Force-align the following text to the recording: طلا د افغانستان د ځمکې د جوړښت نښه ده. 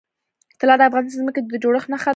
طلا 0.59 0.75
د 0.79 0.81
افغانستان 0.89 1.17
د 1.21 1.21
ځمکې 1.21 1.41
د 1.51 1.55
جوړښت 1.63 1.87
نښه 1.93 2.07
ده. 2.09 2.09